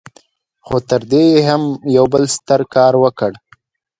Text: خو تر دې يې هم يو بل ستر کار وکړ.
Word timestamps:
خو 0.65 0.75
تر 0.89 1.01
دې 1.11 1.23
يې 1.31 1.39
هم 1.49 1.63
يو 1.97 2.05
بل 2.13 2.23
ستر 2.35 2.59
کار 2.75 2.93
وکړ. 3.03 3.31